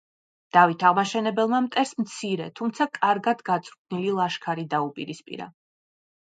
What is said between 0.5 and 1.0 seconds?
დავით